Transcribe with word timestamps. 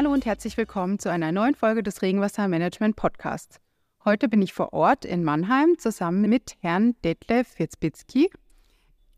Hallo 0.00 0.14
und 0.14 0.24
herzlich 0.24 0.56
willkommen 0.56 0.98
zu 0.98 1.10
einer 1.10 1.30
neuen 1.30 1.54
Folge 1.54 1.82
des 1.82 2.00
Regenwassermanagement 2.00 2.96
Podcasts. 2.96 3.60
Heute 4.02 4.30
bin 4.30 4.40
ich 4.40 4.54
vor 4.54 4.72
Ort 4.72 5.04
in 5.04 5.22
Mannheim 5.22 5.76
zusammen 5.76 6.22
mit 6.22 6.56
Herrn 6.60 6.94
Detlef 7.04 7.58
Witzbitzki 7.58 8.30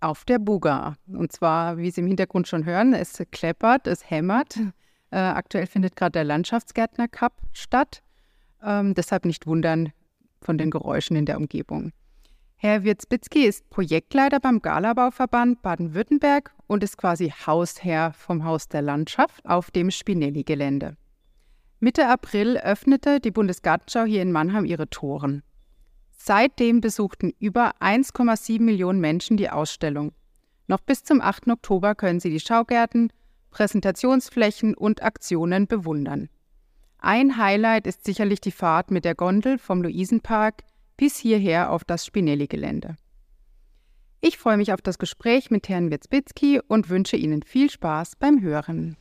auf 0.00 0.24
der 0.24 0.40
Buga. 0.40 0.96
Und 1.06 1.30
zwar, 1.30 1.78
wie 1.78 1.92
Sie 1.92 2.00
im 2.00 2.08
Hintergrund 2.08 2.48
schon 2.48 2.64
hören, 2.64 2.94
es 2.94 3.22
kleppert, 3.30 3.86
es 3.86 4.10
hämmert. 4.10 4.58
Äh, 5.12 5.18
aktuell 5.18 5.68
findet 5.68 5.94
gerade 5.94 6.12
der 6.12 6.24
Landschaftsgärtner 6.24 7.06
Cup 7.06 7.34
statt. 7.52 8.02
Ähm, 8.60 8.94
deshalb 8.94 9.24
nicht 9.24 9.46
wundern 9.46 9.92
von 10.40 10.58
den 10.58 10.72
Geräuschen 10.72 11.14
in 11.14 11.26
der 11.26 11.36
Umgebung. 11.36 11.92
Herr 12.64 12.84
Wirzbitzki 12.84 13.44
ist 13.44 13.68
Projektleiter 13.70 14.38
beim 14.38 14.62
Galabauverband 14.62 15.62
Baden-Württemberg 15.62 16.54
und 16.68 16.84
ist 16.84 16.96
quasi 16.96 17.34
Hausherr 17.44 18.12
vom 18.12 18.44
Haus 18.44 18.68
der 18.68 18.82
Landschaft 18.82 19.44
auf 19.44 19.72
dem 19.72 19.90
Spinelli-Gelände. 19.90 20.96
Mitte 21.80 22.06
April 22.06 22.58
öffnete 22.58 23.18
die 23.18 23.32
Bundesgartenschau 23.32 24.04
hier 24.04 24.22
in 24.22 24.30
Mannheim 24.30 24.64
ihre 24.64 24.88
Toren. 24.88 25.42
Seitdem 26.12 26.80
besuchten 26.80 27.32
über 27.40 27.72
1,7 27.80 28.62
Millionen 28.62 29.00
Menschen 29.00 29.36
die 29.36 29.50
Ausstellung. 29.50 30.12
Noch 30.68 30.82
bis 30.82 31.02
zum 31.02 31.20
8. 31.20 31.48
Oktober 31.48 31.96
können 31.96 32.20
sie 32.20 32.30
die 32.30 32.38
Schaugärten, 32.38 33.12
Präsentationsflächen 33.50 34.76
und 34.76 35.02
Aktionen 35.02 35.66
bewundern. 35.66 36.28
Ein 36.98 37.38
Highlight 37.38 37.88
ist 37.88 38.04
sicherlich 38.04 38.40
die 38.40 38.52
Fahrt 38.52 38.92
mit 38.92 39.04
der 39.04 39.16
Gondel 39.16 39.58
vom 39.58 39.82
Luisenpark 39.82 40.62
bis 41.02 41.16
hierher 41.16 41.72
auf 41.72 41.82
das 41.82 42.06
Spinelli-Gelände. 42.06 42.94
Ich 44.20 44.38
freue 44.38 44.56
mich 44.56 44.72
auf 44.72 44.80
das 44.80 44.98
Gespräch 44.98 45.50
mit 45.50 45.68
Herrn 45.68 45.90
Witzbitzki 45.90 46.60
und 46.68 46.90
wünsche 46.90 47.16
Ihnen 47.16 47.42
viel 47.42 47.68
Spaß 47.70 48.14
beim 48.14 48.40
Hören. 48.40 48.96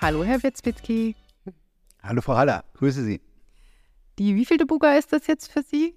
Hallo, 0.00 0.24
Herr 0.24 0.42
Witzbitzki. 0.42 1.14
Hallo, 2.02 2.20
Frau 2.22 2.34
Haller. 2.34 2.64
Grüße 2.74 3.04
Sie. 3.04 3.20
Die 4.18 4.34
wievielte 4.34 4.66
Buga 4.66 4.94
ist 4.94 5.12
das 5.12 5.28
jetzt 5.28 5.52
für 5.52 5.62
Sie? 5.62 5.94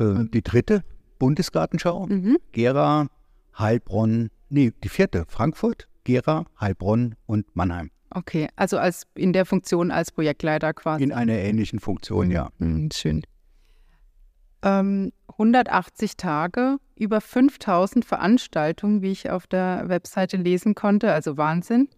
Äh, 0.00 0.24
die 0.32 0.40
dritte 0.40 0.84
Bundesgartenschau. 1.18 2.06
Mhm. 2.06 2.38
Gera, 2.52 3.08
Heilbronn, 3.58 4.30
nee, 4.48 4.72
die 4.82 4.88
vierte 4.88 5.26
Frankfurt, 5.28 5.86
Gera, 6.04 6.44
Heilbronn 6.60 7.16
und 7.26 7.54
Mannheim. 7.56 7.90
Okay, 8.10 8.48
also 8.54 8.78
als 8.78 9.06
in 9.14 9.32
der 9.32 9.44
Funktion 9.44 9.90
als 9.90 10.12
Projektleiter 10.12 10.72
quasi. 10.72 11.02
In 11.02 11.12
einer 11.12 11.34
ähnlichen 11.34 11.80
Funktion, 11.80 12.26
mhm. 12.26 12.32
ja. 12.32 12.48
Mhm, 12.58 12.90
schön. 12.92 13.22
Ähm, 14.62 15.12
180 15.28 16.16
Tage, 16.16 16.76
über 16.96 17.20
5000 17.20 18.04
Veranstaltungen, 18.04 19.02
wie 19.02 19.10
ich 19.10 19.30
auf 19.30 19.46
der 19.46 19.88
Webseite 19.88 20.36
lesen 20.36 20.74
konnte, 20.74 21.12
also 21.12 21.36
Wahnsinn. 21.36 21.88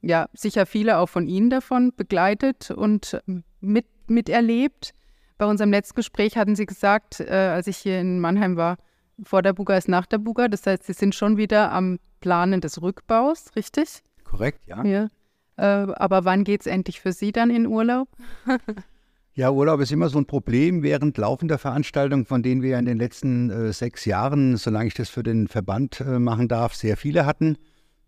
Ja, 0.00 0.28
sicher 0.32 0.66
viele 0.66 0.98
auch 0.98 1.08
von 1.08 1.28
Ihnen 1.28 1.50
davon 1.50 1.92
begleitet 1.94 2.70
und 2.70 3.22
mit, 3.60 3.86
miterlebt. 4.08 4.94
Bei 5.38 5.46
unserem 5.46 5.70
letzten 5.70 5.96
Gespräch 5.96 6.36
hatten 6.36 6.56
Sie 6.56 6.66
gesagt, 6.66 7.20
äh, 7.20 7.30
als 7.30 7.66
ich 7.66 7.76
hier 7.76 8.00
in 8.00 8.20
Mannheim 8.20 8.56
war, 8.56 8.78
vor 9.22 9.42
der 9.42 9.52
Buga 9.52 9.76
ist 9.76 9.88
nach 9.88 10.06
der 10.06 10.18
Buga. 10.18 10.48
Das 10.48 10.66
heißt, 10.66 10.84
Sie 10.84 10.92
sind 10.94 11.14
schon 11.14 11.36
wieder 11.36 11.70
am 11.70 11.98
Planen 12.22 12.62
des 12.62 12.80
Rückbaus, 12.80 13.54
richtig? 13.54 14.02
Korrekt, 14.24 14.66
ja. 14.66 14.82
ja. 14.84 15.08
Äh, 15.56 15.92
aber 15.92 16.24
wann 16.24 16.44
geht 16.44 16.62
es 16.62 16.66
endlich 16.66 17.00
für 17.00 17.12
Sie 17.12 17.32
dann 17.32 17.50
in 17.50 17.66
Urlaub? 17.66 18.08
ja, 19.34 19.50
Urlaub 19.50 19.80
ist 19.80 19.92
immer 19.92 20.08
so 20.08 20.18
ein 20.18 20.24
Problem 20.24 20.82
während 20.82 21.18
laufender 21.18 21.58
Veranstaltungen, 21.58 22.24
von 22.24 22.42
denen 22.42 22.62
wir 22.62 22.78
in 22.78 22.86
den 22.86 22.96
letzten 22.96 23.50
äh, 23.50 23.72
sechs 23.74 24.06
Jahren, 24.06 24.56
solange 24.56 24.86
ich 24.86 24.94
das 24.94 25.10
für 25.10 25.22
den 25.22 25.48
Verband 25.48 26.00
äh, 26.00 26.18
machen 26.18 26.48
darf, 26.48 26.74
sehr 26.74 26.96
viele 26.96 27.26
hatten. 27.26 27.58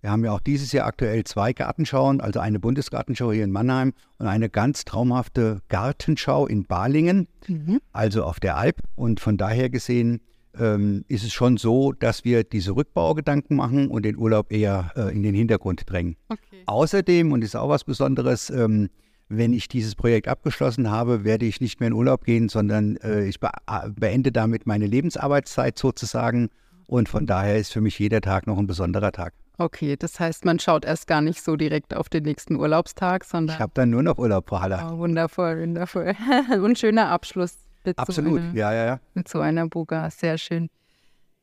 Wir 0.00 0.10
haben 0.10 0.24
ja 0.24 0.32
auch 0.32 0.40
dieses 0.40 0.72
Jahr 0.72 0.86
aktuell 0.86 1.24
zwei 1.24 1.54
Gartenschauen, 1.54 2.20
also 2.20 2.38
eine 2.38 2.60
Bundesgartenschau 2.60 3.32
hier 3.32 3.44
in 3.44 3.52
Mannheim 3.52 3.94
und 4.18 4.26
eine 4.26 4.50
ganz 4.50 4.84
traumhafte 4.84 5.62
Gartenschau 5.68 6.46
in 6.46 6.64
Balingen, 6.64 7.26
mhm. 7.46 7.80
also 7.92 8.22
auf 8.24 8.38
der 8.38 8.58
Alp. 8.58 8.82
Und 8.96 9.20
von 9.20 9.38
daher 9.38 9.70
gesehen 9.70 10.20
ähm, 10.58 11.04
ist 11.08 11.24
es 11.24 11.32
schon 11.32 11.56
so, 11.56 11.92
dass 11.92 12.24
wir 12.24 12.44
diese 12.44 12.76
Rückbaugedanken 12.76 13.56
machen 13.56 13.88
und 13.88 14.04
den 14.04 14.16
Urlaub 14.16 14.52
eher 14.52 14.92
äh, 14.96 15.14
in 15.14 15.22
den 15.22 15.34
Hintergrund 15.34 15.82
drängen. 15.86 16.16
Okay. 16.28 16.62
Außerdem, 16.66 17.32
und 17.32 17.40
das 17.40 17.50
ist 17.50 17.56
auch 17.56 17.68
was 17.68 17.84
Besonderes, 17.84 18.50
ähm, 18.50 18.88
wenn 19.28 19.52
ich 19.52 19.68
dieses 19.68 19.94
Projekt 19.94 20.28
abgeschlossen 20.28 20.90
habe, 20.90 21.24
werde 21.24 21.46
ich 21.46 21.60
nicht 21.60 21.80
mehr 21.80 21.88
in 21.88 21.92
Urlaub 21.94 22.24
gehen, 22.24 22.48
sondern 22.48 22.96
äh, 22.98 23.24
ich 23.24 23.40
be 23.40 23.50
beende 23.96 24.32
damit 24.32 24.66
meine 24.66 24.86
Lebensarbeitszeit 24.86 25.78
sozusagen. 25.78 26.50
Und 26.86 27.08
von 27.08 27.26
daher 27.26 27.58
ist 27.58 27.72
für 27.72 27.80
mich 27.80 27.98
jeder 27.98 28.20
Tag 28.20 28.46
noch 28.46 28.58
ein 28.58 28.66
besonderer 28.66 29.12
Tag. 29.12 29.32
Okay, 29.56 29.96
das 29.96 30.18
heißt, 30.18 30.44
man 30.44 30.58
schaut 30.58 30.84
erst 30.84 31.06
gar 31.06 31.20
nicht 31.20 31.42
so 31.42 31.56
direkt 31.56 31.94
auf 31.94 32.08
den 32.08 32.24
nächsten 32.24 32.56
Urlaubstag, 32.56 33.24
sondern. 33.24 33.54
Ich 33.56 33.60
habe 33.60 33.72
dann 33.74 33.90
nur 33.90 34.02
noch 34.02 34.18
Urlaub, 34.18 34.48
Frau 34.48 34.60
Haller. 34.60 34.90
Oh, 34.92 34.98
wundervoll, 34.98 35.62
wundervoll. 35.62 36.14
Und 36.62 36.78
schöner 36.78 37.08
Abschluss 37.08 37.64
mit 37.84 37.98
Absolut, 37.98 38.32
so 38.32 38.38
einer, 38.38 38.54
ja, 38.54 38.72
ja, 38.72 38.84
ja. 38.86 39.00
Mit 39.14 39.28
so 39.28 39.40
einer 39.40 39.68
Buga, 39.68 40.10
sehr 40.10 40.38
schön. 40.38 40.70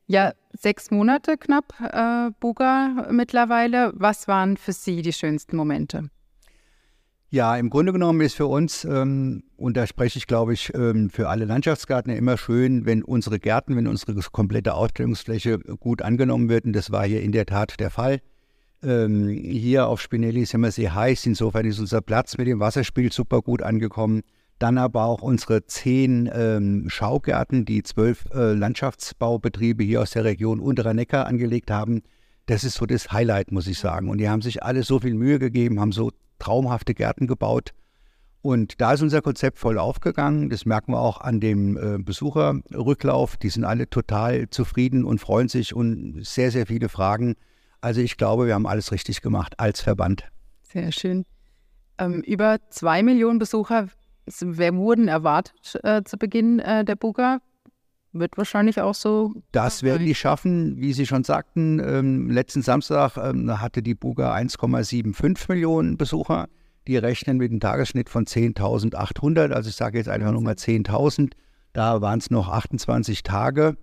Ja, 0.06 0.32
sechs 0.52 0.90
Monate 0.90 1.36
knapp 1.38 1.72
äh, 1.80 2.30
Buga 2.40 3.08
mittlerweile. 3.10 3.92
Was 3.94 4.28
waren 4.28 4.56
für 4.56 4.72
Sie 4.72 5.02
die 5.02 5.12
schönsten 5.12 5.56
Momente? 5.56 6.10
Ja, 7.30 7.56
im 7.56 7.70
Grunde 7.70 7.94
genommen 7.94 8.20
ist 8.20 8.34
für 8.34 8.46
uns, 8.46 8.84
ähm, 8.84 9.42
und 9.56 9.74
da 9.78 9.86
spreche 9.86 10.18
ich, 10.18 10.26
glaube 10.26 10.52
ich, 10.52 10.70
ähm, 10.74 11.08
für 11.08 11.30
alle 11.30 11.46
Landschaftsgärtner 11.46 12.14
immer 12.14 12.36
schön, 12.36 12.84
wenn 12.84 13.02
unsere 13.02 13.38
Gärten, 13.38 13.74
wenn 13.74 13.86
unsere 13.86 14.14
komplette 14.30 14.74
Ausstellungsfläche 14.74 15.58
gut 15.58 16.02
angenommen 16.02 16.50
wird. 16.50 16.66
Und 16.66 16.74
das 16.74 16.90
war 16.90 17.06
hier 17.06 17.22
in 17.22 17.32
der 17.32 17.46
Tat 17.46 17.80
der 17.80 17.88
Fall. 17.88 18.20
Ähm, 18.82 19.28
hier 19.28 19.86
auf 19.86 20.02
Spinelli 20.02 20.42
ist 20.42 20.52
immer 20.52 20.72
sehr 20.72 20.94
heiß, 20.94 21.24
insofern 21.24 21.64
ist 21.64 21.78
unser 21.78 22.02
Platz 22.02 22.36
mit 22.36 22.48
dem 22.48 22.60
Wasserspiel 22.60 23.10
super 23.10 23.40
gut 23.40 23.62
angekommen. 23.62 24.24
Dann 24.58 24.78
aber 24.78 25.04
auch 25.04 25.22
unsere 25.22 25.66
zehn 25.66 26.30
ähm, 26.32 26.88
Schaugärten, 26.88 27.64
die 27.64 27.82
zwölf 27.82 28.26
äh, 28.32 28.52
Landschaftsbaubetriebe 28.52 29.82
hier 29.82 30.02
aus 30.02 30.12
der 30.12 30.24
Region 30.24 30.60
Unterer 30.60 30.94
Neckar 30.94 31.26
angelegt 31.26 31.70
haben. 31.70 32.02
Das 32.46 32.64
ist 32.64 32.74
so 32.74 32.86
das 32.86 33.10
Highlight, 33.10 33.50
muss 33.50 33.66
ich 33.66 33.78
sagen. 33.78 34.08
Und 34.08 34.18
die 34.18 34.28
haben 34.28 34.42
sich 34.42 34.62
alle 34.62 34.82
so 34.82 35.00
viel 35.00 35.14
Mühe 35.14 35.38
gegeben, 35.38 35.80
haben 35.80 35.92
so 35.92 36.10
traumhafte 36.38 36.94
Gärten 36.94 37.26
gebaut. 37.26 37.72
Und 38.42 38.80
da 38.80 38.92
ist 38.92 39.02
unser 39.02 39.22
Konzept 39.22 39.58
voll 39.60 39.78
aufgegangen. 39.78 40.50
Das 40.50 40.66
merken 40.66 40.92
wir 40.92 41.00
auch 41.00 41.20
an 41.20 41.38
dem 41.38 41.76
äh, 41.76 41.98
Besucherrücklauf. 41.98 43.36
Die 43.36 43.48
sind 43.48 43.64
alle 43.64 43.88
total 43.88 44.50
zufrieden 44.50 45.04
und 45.04 45.20
freuen 45.20 45.48
sich 45.48 45.74
und 45.74 46.24
sehr, 46.26 46.50
sehr 46.50 46.66
viele 46.66 46.88
Fragen. 46.88 47.36
Also 47.80 48.00
ich 48.00 48.16
glaube, 48.16 48.46
wir 48.46 48.54
haben 48.54 48.66
alles 48.66 48.90
richtig 48.90 49.22
gemacht 49.22 49.54
als 49.58 49.80
Verband. 49.80 50.24
Sehr 50.64 50.90
schön. 50.90 51.24
Ähm, 51.98 52.22
über 52.22 52.58
zwei 52.70 53.04
Millionen 53.04 53.38
Besucher 53.38 53.86
wer 54.40 54.74
wurden 54.74 55.08
erwartet 55.08 55.78
äh, 55.82 56.02
zu 56.04 56.16
Beginn 56.16 56.58
äh, 56.58 56.84
der 56.84 56.96
Buga. 56.96 57.40
Wird 58.14 58.36
wahrscheinlich 58.36 58.78
auch 58.80 58.94
so. 58.94 59.32
Das 59.52 59.82
werden 59.82 60.06
die 60.06 60.14
schaffen, 60.14 60.76
wie 60.76 60.92
Sie 60.92 61.06
schon 61.06 61.24
sagten. 61.24 61.80
Ähm, 61.80 62.30
letzten 62.30 62.60
Samstag 62.60 63.16
ähm, 63.16 63.58
hatte 63.58 63.82
die 63.82 63.94
Buga 63.94 64.34
1,75 64.34 65.46
Millionen 65.48 65.96
Besucher. 65.96 66.48
Die 66.86 66.98
rechnen 66.98 67.38
mit 67.38 67.50
einem 67.50 67.60
Tagesschnitt 67.60 68.10
von 68.10 68.26
10.800. 68.26 69.52
Also 69.52 69.70
ich 69.70 69.76
sage 69.76 69.96
jetzt 69.96 70.08
einfach 70.08 70.32
nur 70.32 70.42
mal 70.42 70.54
10.000. 70.54 71.32
Da 71.72 72.02
waren 72.02 72.18
es 72.18 72.30
noch 72.30 72.48
28 72.50 73.22
Tage. 73.22 73.78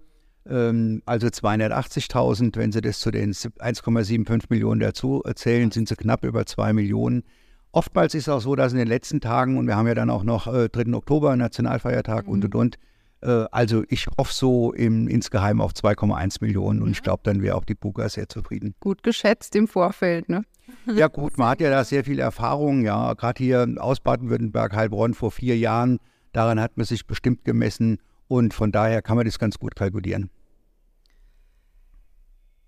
Ähm, 0.48 1.02
also 1.06 1.28
280.000. 1.28 2.56
Wenn 2.56 2.72
Sie 2.72 2.82
das 2.82 3.00
zu 3.00 3.10
den 3.10 3.34
1,75 3.34 4.46
Millionen 4.50 4.80
dazu 4.80 5.24
erzählen, 5.24 5.72
sind 5.72 5.90
sie 5.90 5.96
knapp 5.96 6.24
über 6.24 6.46
2 6.46 6.74
Millionen. 6.74 7.24
Oftmals 7.72 8.16
ist 8.16 8.24
es 8.24 8.30
auch 8.30 8.42
so, 8.42 8.56
dass 8.56 8.72
in 8.72 8.80
den 8.80 8.88
letzten 8.88 9.22
Tagen, 9.22 9.58
und 9.58 9.68
wir 9.68 9.76
haben 9.76 9.88
ja 9.88 9.94
dann 9.94 10.10
auch 10.10 10.24
noch 10.24 10.48
äh, 10.48 10.70
3. 10.70 10.94
Oktober, 10.94 11.36
Nationalfeiertag 11.36 12.26
mhm. 12.26 12.34
und 12.34 12.46
und 12.46 12.56
und, 12.56 12.80
äh, 13.22 13.46
also 13.52 13.84
ich 13.90 14.08
hoffe 14.18 14.34
so 14.34 14.74
im, 14.74 15.08
insgeheim 15.08 15.62
auf 15.62 15.74
2,1 15.74 16.38
Millionen 16.42 16.82
und 16.82 16.92
ich 16.92 17.04
glaube, 17.04 17.22
dann 17.24 17.42
wäre 17.44 17.56
auch 17.56 17.66
die 17.66 17.76
Buga 17.76 18.10
sehr 18.10 18.28
zufrieden. 18.28 18.74
Gut 18.80 19.04
geschätzt 19.04 19.56
im 19.56 19.68
Vorfeld, 19.68 20.30
ne? 20.30 20.44
Ja 20.86 21.08
gut, 21.08 21.38
man 21.38 21.50
hat 21.50 21.62
ja 21.62 21.70
da 21.70 21.84
sehr 21.84 22.04
viel 22.04 22.20
Erfahrung, 22.20 22.86
ja, 22.86 23.14
gerade 23.14 23.44
hier 23.44 23.68
aus 23.80 24.00
Baden-Württemberg, 24.00 24.76
Heilbronn 24.76 25.14
vor 25.14 25.32
vier 25.32 25.58
Jahren, 25.58 26.00
daran 26.32 26.60
hat 26.60 26.78
man 26.78 26.86
sich 26.86 27.06
bestimmt 27.06 27.44
gemessen 27.44 27.98
und 28.28 28.54
von 28.54 28.72
daher 28.72 29.02
kann 29.02 29.18
man 29.18 29.26
das 29.26 29.40
ganz 29.40 29.58
gut 29.58 29.76
kalkulieren. 29.76 30.30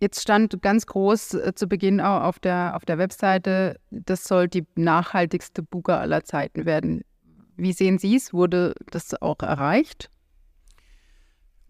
Jetzt 0.01 0.19
stand 0.19 0.63
ganz 0.63 0.87
groß 0.87 1.35
äh, 1.35 1.53
zu 1.53 1.67
Beginn 1.67 2.01
auch 2.01 2.23
auf 2.23 2.39
der, 2.39 2.75
auf 2.75 2.85
der 2.85 2.97
Webseite, 2.97 3.79
das 3.91 4.23
soll 4.23 4.47
die 4.47 4.65
nachhaltigste 4.73 5.61
Buga 5.61 5.99
aller 5.99 6.23
Zeiten 6.23 6.65
werden. 6.65 7.03
Wie 7.55 7.71
sehen 7.71 7.99
Sie 7.99 8.15
es? 8.15 8.33
Wurde 8.33 8.73
das 8.89 9.13
auch 9.21 9.39
erreicht? 9.43 10.09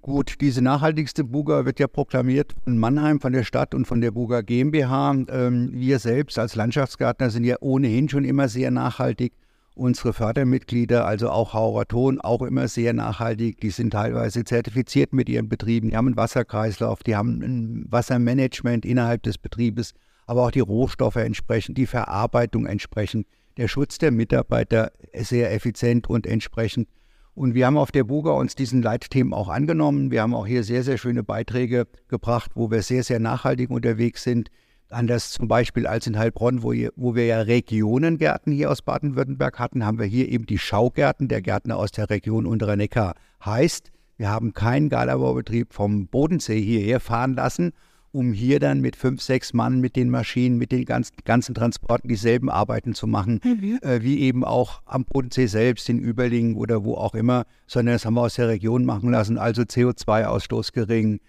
Gut, 0.01 0.36
diese 0.39 0.62
nachhaltigste 0.62 1.25
Buga 1.25 1.66
wird 1.66 1.81
ja 1.81 1.88
proklamiert 1.88 2.56
von 2.63 2.78
Mannheim, 2.78 3.19
von 3.19 3.33
der 3.33 3.44
Stadt 3.44 3.75
und 3.75 3.86
von 3.86 4.00
der 4.00 4.12
Buga 4.12 4.39
GmbH. 4.39 5.12
Ähm, 5.28 5.69
wir 5.74 6.00
selbst 6.00 6.39
als 6.39 6.56
Landschaftsgärtner 6.56 7.31
sind 7.31 7.44
ja 7.44 7.57
ohnehin 7.60 8.07
schon 8.07 8.24
immer 8.24 8.48
sehr 8.48 8.72
nachhaltig. 8.72 9.33
Unsere 9.73 10.12
Fördermitglieder, 10.12 11.06
also 11.06 11.29
auch 11.29 11.53
Hauraton, 11.53 12.19
auch 12.19 12.41
immer 12.41 12.68
sehr 12.68 12.94
nachhaltig. 12.94 13.62
Die 13.62 13.69
sind 13.69 13.91
teilweise 13.91 14.44
zertifiziert 14.44 15.13
mit 15.13 15.29
ihren 15.29 15.47
Betrieben. 15.47 15.89
Die 15.89 15.95
haben 15.95 16.07
einen 16.07 16.18
Wasserkreislauf, 16.18 17.03
die 17.03 17.15
haben 17.15 17.41
ein 17.41 17.85
Wassermanagement 17.89 18.85
innerhalb 18.85 19.23
des 19.23 19.38
Betriebes, 19.38 19.94
aber 20.25 20.44
auch 20.44 20.51
die 20.51 20.59
Rohstoffe 20.59 21.15
entsprechend, 21.15 21.77
die 21.77 21.88
Verarbeitung 21.88 22.65
entsprechend, 22.65 23.27
der 23.57 23.69
Schutz 23.69 23.97
der 23.97 24.12
Mitarbeiter 24.12 24.91
sehr 25.13 25.53
effizient 25.53 26.09
und 26.09 26.27
entsprechend. 26.27 26.89
Und 27.33 27.53
wir 27.53 27.65
haben 27.65 27.77
auf 27.77 27.91
der 27.91 28.03
Buga 28.03 28.31
uns 28.31 28.56
diesen 28.56 28.81
Leitthemen 28.81 29.33
auch 29.33 29.47
angenommen. 29.47 30.12
Wir 30.12 30.21
haben 30.21 30.33
auch 30.33 30.45
hier 30.45 30.63
sehr, 30.63 30.83
sehr 30.83 30.97
schöne 30.97 31.23
Beiträge 31.23 31.88
gebracht, 32.09 32.51
wo 32.56 32.69
wir 32.71 32.81
sehr, 32.81 33.03
sehr 33.03 33.19
nachhaltig 33.19 33.69
unterwegs 33.69 34.23
sind. 34.23 34.50
Anders 34.91 35.31
zum 35.31 35.47
Beispiel 35.47 35.88
als 35.88 36.07
in 36.07 36.17
Heilbronn, 36.17 36.63
wo, 36.63 36.73
wo 36.95 37.15
wir 37.15 37.25
ja 37.25 37.41
Regionengärten 37.41 38.51
hier 38.51 38.69
aus 38.69 38.81
Baden-Württemberg 38.81 39.59
hatten, 39.59 39.85
haben 39.85 39.99
wir 39.99 40.05
hier 40.05 40.29
eben 40.29 40.45
die 40.45 40.57
Schaugärten 40.57 41.27
der 41.27 41.41
Gärtner 41.41 41.77
aus 41.77 41.91
der 41.91 42.09
Region 42.09 42.45
Unterer 42.45 42.75
Neckar. 42.75 43.15
Heißt, 43.43 43.91
wir 44.17 44.29
haben 44.29 44.53
keinen 44.53 44.89
Galabaubetrieb 44.89 45.73
vom 45.73 46.07
Bodensee 46.07 46.61
hierher 46.61 46.99
fahren 46.99 47.33
lassen, 47.33 47.73
um 48.11 48.33
hier 48.33 48.59
dann 48.59 48.81
mit 48.81 48.95
fünf, 48.95 49.21
sechs 49.21 49.53
Mann 49.53 49.79
mit 49.79 49.95
den 49.95 50.09
Maschinen, 50.09 50.57
mit 50.57 50.71
den 50.71 50.85
ganzen, 50.85 51.15
ganzen 51.23 51.55
Transporten 51.55 52.07
dieselben 52.07 52.49
Arbeiten 52.49 52.94
zu 52.94 53.07
machen, 53.07 53.39
mhm. 53.44 53.79
äh, 53.81 54.01
wie 54.03 54.19
eben 54.19 54.44
auch 54.44 54.81
am 54.85 55.05
Bodensee 55.05 55.47
selbst, 55.47 55.89
in 55.89 55.99
Überlingen 55.99 56.55
oder 56.55 56.83
wo 56.83 56.95
auch 56.95 57.15
immer, 57.15 57.45
sondern 57.67 57.95
das 57.95 58.05
haben 58.05 58.15
wir 58.15 58.21
aus 58.21 58.35
der 58.35 58.49
Region 58.49 58.85
machen 58.85 59.11
lassen, 59.11 59.37
also 59.37 59.61
CO2-Ausstoß 59.61 60.73
gering. 60.73 61.19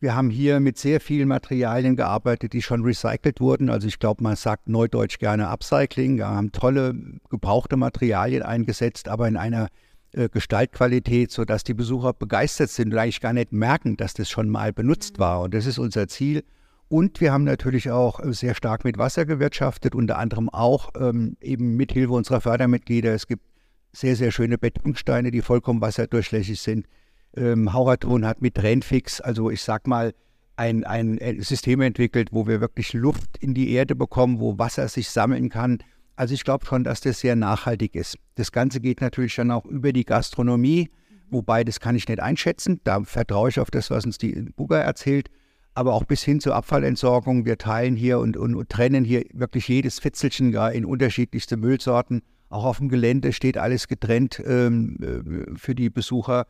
Wir 0.00 0.16
haben 0.16 0.30
hier 0.30 0.60
mit 0.60 0.78
sehr 0.78 0.98
vielen 0.98 1.28
Materialien 1.28 1.94
gearbeitet, 1.94 2.54
die 2.54 2.62
schon 2.62 2.82
recycelt 2.82 3.38
wurden. 3.38 3.68
Also 3.68 3.86
ich 3.86 3.98
glaube, 3.98 4.22
man 4.22 4.34
sagt 4.34 4.66
neudeutsch 4.66 5.18
gerne 5.18 5.48
Upcycling. 5.48 6.16
Wir 6.16 6.28
haben 6.28 6.52
tolle 6.52 6.94
gebrauchte 7.28 7.76
Materialien 7.76 8.42
eingesetzt, 8.42 9.08
aber 9.08 9.28
in 9.28 9.36
einer 9.36 9.68
äh, 10.12 10.30
Gestaltqualität, 10.30 11.30
sodass 11.30 11.64
die 11.64 11.74
Besucher 11.74 12.14
begeistert 12.14 12.70
sind 12.70 12.94
und 12.94 12.98
eigentlich 12.98 13.20
gar 13.20 13.34
nicht 13.34 13.52
merken, 13.52 13.98
dass 13.98 14.14
das 14.14 14.30
schon 14.30 14.48
mal 14.48 14.72
benutzt 14.72 15.18
mhm. 15.18 15.20
war. 15.20 15.40
Und 15.42 15.52
das 15.52 15.66
ist 15.66 15.78
unser 15.78 16.08
Ziel. 16.08 16.44
Und 16.88 17.20
wir 17.20 17.30
haben 17.30 17.44
natürlich 17.44 17.90
auch 17.90 18.20
äh, 18.20 18.32
sehr 18.32 18.54
stark 18.54 18.84
mit 18.84 18.96
Wasser 18.96 19.26
gewirtschaftet, 19.26 19.94
unter 19.94 20.16
anderem 20.16 20.48
auch 20.48 20.92
ähm, 20.98 21.36
eben 21.42 21.76
mit 21.76 21.92
Hilfe 21.92 22.14
unserer 22.14 22.40
Fördermitglieder. 22.40 23.12
Es 23.12 23.26
gibt 23.26 23.44
sehr, 23.92 24.16
sehr 24.16 24.30
schöne 24.30 24.56
Betonsteine, 24.56 25.30
die 25.30 25.42
vollkommen 25.42 25.82
wasserdurchlässig 25.82 26.58
sind. 26.58 26.86
Ähm, 27.36 27.72
Hauraton 27.72 28.26
hat 28.26 28.42
mit 28.42 28.62
Renfix, 28.62 29.20
also 29.20 29.50
ich 29.50 29.62
sag 29.62 29.86
mal, 29.86 30.14
ein, 30.56 30.84
ein 30.84 31.18
System 31.40 31.80
entwickelt, 31.80 32.28
wo 32.32 32.46
wir 32.46 32.60
wirklich 32.60 32.92
Luft 32.92 33.38
in 33.40 33.54
die 33.54 33.72
Erde 33.72 33.94
bekommen, 33.94 34.40
wo 34.40 34.58
Wasser 34.58 34.88
sich 34.88 35.08
sammeln 35.08 35.48
kann 35.48 35.78
also 36.20 36.34
ich 36.34 36.44
glaube 36.44 36.66
schon, 36.66 36.84
dass 36.84 37.00
das 37.00 37.20
sehr 37.20 37.34
nachhaltig 37.34 37.94
ist. 37.94 38.18
Das 38.34 38.52
Ganze 38.52 38.78
geht 38.80 39.00
natürlich 39.00 39.34
dann 39.36 39.50
auch 39.50 39.64
über 39.64 39.90
die 39.90 40.04
Gastronomie, 40.04 40.90
wobei 41.30 41.64
das 41.64 41.80
kann 41.80 41.96
ich 41.96 42.06
nicht 42.06 42.20
einschätzen. 42.20 42.78
Da 42.84 43.02
vertraue 43.04 43.48
ich 43.48 43.58
auf 43.58 43.70
das, 43.70 43.90
was 43.90 44.04
uns 44.04 44.18
die 44.18 44.32
Buga 44.54 44.80
erzählt. 44.80 45.30
Aber 45.72 45.94
auch 45.94 46.04
bis 46.04 46.22
hin 46.22 46.38
zur 46.38 46.54
Abfallentsorgung. 46.54 47.46
Wir 47.46 47.56
teilen 47.56 47.96
hier 47.96 48.18
und, 48.18 48.36
und, 48.36 48.54
und 48.54 48.68
trennen 48.68 49.02
hier 49.02 49.24
wirklich 49.32 49.66
jedes 49.66 49.98
Fitzelchen 49.98 50.52
ja, 50.52 50.68
in 50.68 50.84
unterschiedlichste 50.84 51.56
Müllsorten. 51.56 52.20
Auch 52.50 52.66
auf 52.66 52.76
dem 52.76 52.90
Gelände 52.90 53.32
steht 53.32 53.56
alles 53.56 53.88
getrennt 53.88 54.42
ähm, 54.44 54.98
äh, 55.00 55.56
für 55.56 55.74
die 55.74 55.88
Besucher. 55.88 56.46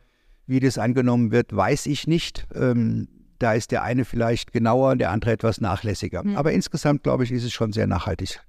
Wie 0.51 0.59
das 0.59 0.77
angenommen 0.77 1.31
wird, 1.31 1.55
weiß 1.55 1.85
ich 1.85 2.07
nicht. 2.07 2.45
Ähm, 2.53 3.07
da 3.39 3.53
ist 3.53 3.71
der 3.71 3.83
eine 3.83 4.03
vielleicht 4.03 4.51
genauer, 4.51 4.97
der 4.97 5.09
andere 5.09 5.31
etwas 5.31 5.61
nachlässiger. 5.61 6.25
Mhm. 6.25 6.35
Aber 6.35 6.51
insgesamt, 6.51 7.03
glaube 7.03 7.23
ich, 7.23 7.31
ist 7.31 7.45
es 7.45 7.53
schon 7.53 7.71
sehr 7.71 7.87
nachhaltig. 7.87 8.41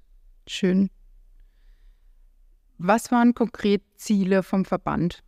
Schön. 0.45 0.89
Was 2.77 3.09
waren 3.09 3.33
konkret 3.33 3.83
Ziele 3.95 4.43
vom 4.43 4.65
Verband? 4.65 5.23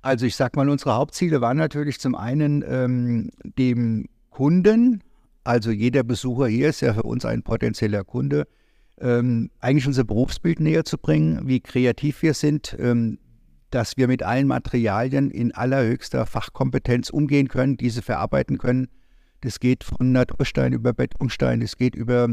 Also 0.00 0.26
ich 0.26 0.34
sage 0.34 0.58
mal, 0.58 0.68
unsere 0.68 0.96
Hauptziele 0.96 1.40
waren 1.40 1.58
natürlich 1.58 2.00
zum 2.00 2.16
einen 2.16 2.64
ähm, 2.66 3.30
dem 3.56 4.08
Kunden, 4.30 5.04
also 5.44 5.70
jeder 5.70 6.02
Besucher 6.02 6.48
hier 6.48 6.70
ist 6.70 6.80
ja 6.80 6.92
für 6.92 7.04
uns 7.04 7.24
ein 7.24 7.44
potenzieller 7.44 8.02
Kunde, 8.02 8.48
ähm, 9.00 9.48
eigentlich 9.60 9.86
unser 9.86 10.02
Berufsbild 10.02 10.58
näher 10.58 10.84
zu 10.84 10.98
bringen, 10.98 11.46
wie 11.46 11.60
kreativ 11.60 12.22
wir 12.22 12.34
sind, 12.34 12.76
ähm, 12.80 13.18
dass 13.74 13.96
wir 13.96 14.08
mit 14.08 14.22
allen 14.22 14.46
Materialien 14.46 15.30
in 15.30 15.52
allerhöchster 15.52 16.26
Fachkompetenz 16.26 17.10
umgehen 17.10 17.48
können, 17.48 17.76
diese 17.76 18.02
verarbeiten 18.02 18.58
können. 18.58 18.88
Das 19.40 19.60
geht 19.60 19.82
von 19.84 20.12
Naturstein 20.12 20.72
über 20.72 20.92
Betonstein, 20.92 21.60
das 21.60 21.76
geht 21.76 21.94
über 21.94 22.28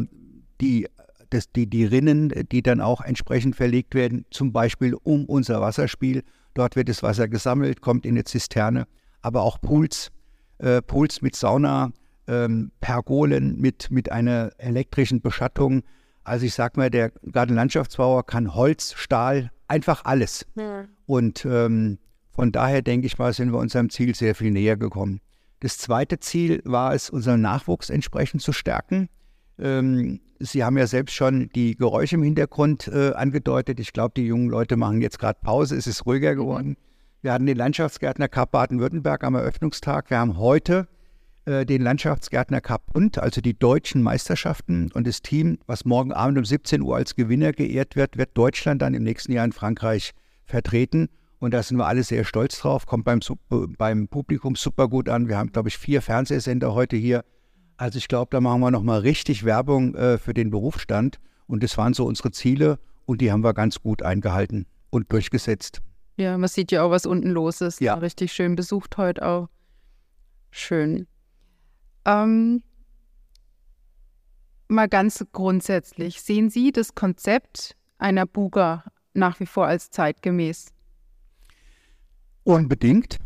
die 0.61 0.87
das, 1.29 1.51
die, 1.51 1.67
die 1.67 1.85
Rinnen, 1.85 2.33
die 2.51 2.61
dann 2.61 2.81
auch 2.81 3.01
entsprechend 3.01 3.55
verlegt 3.55 3.93
werden, 3.93 4.25
zum 4.31 4.51
Beispiel 4.51 4.95
um 5.03 5.25
unser 5.25 5.61
Wasserspiel. 5.61 6.23
Dort 6.55 6.75
wird 6.75 6.89
das 6.89 7.03
Wasser 7.03 7.27
gesammelt, 7.27 7.81
kommt 7.81 8.05
in 8.05 8.15
eine 8.15 8.23
Zisterne, 8.23 8.87
aber 9.21 9.43
auch 9.43 9.61
Pools, 9.61 10.11
äh, 10.57 10.81
Pools 10.81 11.21
mit 11.21 11.35
Sauna, 11.35 11.91
ähm, 12.27 12.71
Pergolen 12.81 13.59
mit, 13.59 13.91
mit 13.91 14.11
einer 14.11 14.51
elektrischen 14.57 15.21
Beschattung. 15.21 15.83
Also 16.23 16.45
ich 16.45 16.53
sag 16.53 16.77
mal, 16.77 16.89
der 16.89 17.11
Gartenlandschaftsbauer 17.31 18.25
kann 18.25 18.55
Holz, 18.55 18.93
Stahl, 18.93 19.51
einfach 19.67 20.05
alles. 20.05 20.45
Ja. 20.55 20.85
Und 21.09 21.43
ähm, 21.43 21.97
von 22.29 22.51
daher 22.51 22.83
denke 22.83 23.07
ich 23.07 23.17
mal, 23.17 23.33
sind 23.33 23.51
wir 23.51 23.57
unserem 23.57 23.89
Ziel 23.89 24.13
sehr 24.13 24.35
viel 24.35 24.51
näher 24.51 24.77
gekommen. 24.77 25.21
Das 25.59 25.79
zweite 25.79 26.19
Ziel 26.19 26.61
war 26.65 26.93
es, 26.93 27.09
unseren 27.09 27.41
Nachwuchs 27.41 27.89
entsprechend 27.89 28.43
zu 28.43 28.53
stärken. 28.53 29.09
Ähm, 29.57 30.19
Sie 30.37 30.63
haben 30.63 30.77
ja 30.77 30.85
selbst 30.85 31.15
schon 31.15 31.49
die 31.55 31.75
Geräusche 31.75 32.13
im 32.13 32.21
Hintergrund 32.21 32.87
äh, 32.89 33.13
angedeutet. 33.13 33.79
Ich 33.79 33.91
glaube, 33.91 34.13
die 34.17 34.27
jungen 34.27 34.49
Leute 34.49 34.77
machen 34.77 35.01
jetzt 35.01 35.17
gerade 35.17 35.39
Pause. 35.41 35.77
Es 35.77 35.87
ist 35.87 36.05
ruhiger 36.05 36.33
mhm. 36.33 36.37
geworden. 36.37 36.77
Wir 37.23 37.33
hatten 37.33 37.47
den 37.47 37.57
Landschaftsgärtner 37.57 38.27
Cup 38.27 38.51
Baden-Württemberg 38.51 39.23
am 39.23 39.33
Eröffnungstag. 39.33 40.11
Wir 40.11 40.19
haben 40.19 40.37
heute 40.37 40.87
äh, 41.45 41.65
den 41.65 41.81
Landschaftsgärtner 41.81 42.61
Cup 42.61 42.83
und 42.93 43.17
also 43.17 43.41
die 43.41 43.57
deutschen 43.57 44.03
Meisterschaften. 44.03 44.91
Und 44.93 45.07
das 45.07 45.23
Team, 45.23 45.57
was 45.65 45.85
morgen 45.85 46.13
Abend 46.13 46.37
um 46.37 46.45
17 46.45 46.83
Uhr 46.83 46.95
als 46.95 47.15
Gewinner 47.15 47.51
geehrt 47.51 47.95
wird, 47.95 48.15
wird 48.15 48.37
Deutschland 48.37 48.83
dann 48.83 48.93
im 48.93 49.01
nächsten 49.01 49.31
Jahr 49.31 49.45
in 49.45 49.53
Frankreich 49.53 50.13
vertreten. 50.49 51.09
Und 51.39 51.53
da 51.53 51.63
sind 51.63 51.77
wir 51.77 51.87
alle 51.87 52.03
sehr 52.03 52.25
stolz 52.25 52.59
drauf. 52.59 52.85
Kommt 52.85 53.05
beim, 53.05 53.21
beim 53.77 54.07
Publikum 54.09 54.55
super 54.55 54.89
gut 54.89 55.07
an. 55.07 55.29
Wir 55.29 55.37
haben, 55.37 55.51
glaube 55.51 55.69
ich, 55.69 55.77
vier 55.77 56.01
Fernsehsender 56.01 56.73
heute 56.73 56.97
hier 56.97 57.23
also 57.79 57.97
ich 57.97 58.09
glaube, 58.09 58.27
da 58.31 58.41
machen 58.41 58.59
wir 58.59 58.71
nochmal 58.71 58.99
richtig 58.99 59.45
Werbung 59.45 59.95
äh, 59.95 60.17
für 60.17 60.33
den 60.33 60.49
Berufsstand. 60.49 61.17
Und 61.47 61.63
das 61.63 61.77
waren 61.77 61.93
so 61.93 62.05
unsere 62.05 62.31
Ziele 62.31 62.77
und 63.05 63.21
die 63.21 63.31
haben 63.31 63.41
wir 63.41 63.53
ganz 63.53 63.81
gut 63.81 64.03
eingehalten 64.03 64.65
und 64.89 65.11
durchgesetzt. 65.13 65.81
Ja, 66.17 66.37
man 66.37 66.49
sieht 66.49 66.73
ja 66.73 66.83
auch, 66.83 66.91
was 66.91 67.05
unten 67.05 67.29
los 67.29 67.61
ist. 67.61 67.79
Ja. 67.79 67.93
Richtig 67.93 68.33
schön 68.33 68.57
besucht 68.57 68.97
heute 68.97 69.25
auch. 69.25 69.47
Schön. 70.51 71.07
Ähm, 72.03 72.63
mal 74.67 74.89
ganz 74.89 75.25
grundsätzlich, 75.31 76.21
sehen 76.21 76.49
Sie 76.49 76.73
das 76.73 76.95
Konzept 76.95 77.77
einer 77.97 78.25
Buga 78.25 78.83
nach 79.13 79.39
wie 79.39 79.45
vor 79.45 79.67
als 79.67 79.91
zeitgemäß? 79.91 80.73
Unbedingt. 82.43 83.19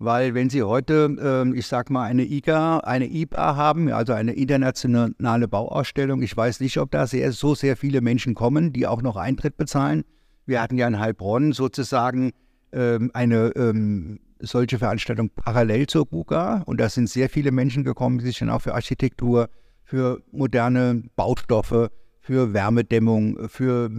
Weil 0.00 0.34
wenn 0.34 0.50
Sie 0.50 0.62
heute, 0.62 1.16
ähm, 1.20 1.54
ich 1.54 1.66
sag 1.66 1.88
mal, 1.88 2.04
eine 2.04 2.24
IGA, 2.24 2.78
eine 2.78 3.06
IBA 3.06 3.56
haben, 3.56 3.90
also 3.92 4.12
eine 4.12 4.32
internationale 4.32 5.46
Bauausstellung, 5.46 6.20
ich 6.22 6.36
weiß 6.36 6.60
nicht, 6.60 6.78
ob 6.78 6.90
da 6.90 7.06
sehr, 7.06 7.30
so 7.32 7.54
sehr 7.54 7.76
viele 7.76 8.00
Menschen 8.00 8.34
kommen, 8.34 8.72
die 8.72 8.86
auch 8.86 9.02
noch 9.02 9.16
Eintritt 9.16 9.56
bezahlen. 9.56 10.04
Wir 10.46 10.60
hatten 10.60 10.76
ja 10.76 10.88
in 10.88 10.98
Heilbronn 10.98 11.52
sozusagen 11.52 12.32
ähm, 12.72 13.12
eine 13.14 13.52
ähm, 13.54 14.18
solche 14.40 14.78
Veranstaltung 14.78 15.30
parallel 15.30 15.86
zur 15.86 16.06
BUGA 16.06 16.62
und 16.66 16.80
da 16.80 16.88
sind 16.88 17.08
sehr 17.08 17.30
viele 17.30 17.52
Menschen 17.52 17.84
gekommen, 17.84 18.18
die 18.18 18.26
sich 18.26 18.40
dann 18.40 18.50
auch 18.50 18.62
für 18.62 18.74
Architektur, 18.74 19.48
für 19.84 20.22
moderne 20.32 21.04
Baustoffe, 21.14 21.88
für 22.20 22.52
Wärmedämmung, 22.52 23.48
für 23.48 23.90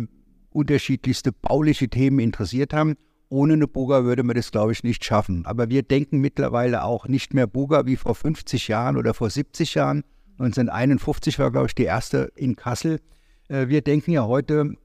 unterschiedlichste 0.55 1.31
bauliche 1.31 1.89
Themen 1.89 2.19
interessiert 2.19 2.73
haben 2.73 2.95
ohne 3.29 3.53
eine 3.53 3.67
Buga 3.67 4.03
würde 4.03 4.23
man 4.23 4.35
das, 4.35 4.51
glaube 4.51 4.71
ich, 4.71 4.83
nicht 4.83 5.03
schaffen. 5.03 5.45
Aber 5.45 5.69
wir 5.69 5.83
denken 5.83 6.19
mittlerweile 6.19 6.83
auch 6.83 7.07
nicht 7.07 7.33
mehr 7.33 7.47
Buga 7.47 7.85
wie 7.85 7.95
vor 7.95 8.15
50 8.15 8.67
Jahren 8.67 8.97
oder 8.97 9.13
vor 9.13 9.29
70 9.29 9.75
Jahren. 9.75 10.03
1951 10.33 11.39
war, 11.39 11.51
glaube 11.51 11.67
ich, 11.67 11.75
die 11.75 11.83
erste 11.83 12.31
in 12.35 12.55
Kassel. 12.55 12.99
Äh, 13.47 13.67
wir 13.67 13.81
denken 13.81 14.11
ja 14.11 14.25
heute 14.25 14.75